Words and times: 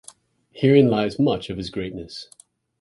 Herein 0.51 0.87
lies 0.87 1.19
much 1.19 1.51
of 1.51 1.57
his 1.57 1.69
greatness. 1.69 2.27